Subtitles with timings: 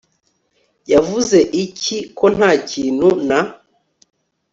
[0.93, 3.29] Yavuze iki ko ntakintu n